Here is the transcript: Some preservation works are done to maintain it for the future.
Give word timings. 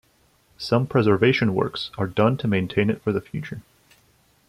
Some 0.57 0.87
preservation 0.87 1.53
works 1.53 1.91
are 1.95 2.07
done 2.07 2.35
to 2.37 2.47
maintain 2.47 2.89
it 2.89 3.03
for 3.03 3.11
the 3.11 3.21
future. 3.21 3.61